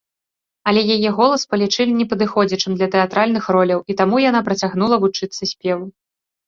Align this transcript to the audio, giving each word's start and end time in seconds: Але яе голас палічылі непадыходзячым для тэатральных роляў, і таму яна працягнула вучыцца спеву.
Але 0.71 0.81
яе 0.95 1.09
голас 1.19 1.43
палічылі 1.51 1.93
непадыходзячым 1.99 2.71
для 2.81 2.87
тэатральных 2.97 3.43
роляў, 3.59 3.79
і 3.93 4.01
таму 4.01 4.15
яна 4.29 4.39
працягнула 4.51 4.95
вучыцца 5.07 5.41
спеву. 5.55 5.85